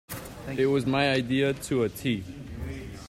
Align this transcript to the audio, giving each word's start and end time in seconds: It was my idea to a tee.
It 0.57 0.65
was 0.65 0.87
my 0.87 1.11
idea 1.11 1.53
to 1.53 1.83
a 1.83 1.89
tee. 1.89 2.23